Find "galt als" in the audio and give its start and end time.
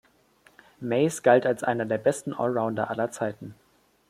1.21-1.61